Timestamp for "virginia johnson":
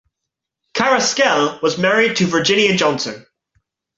2.25-3.23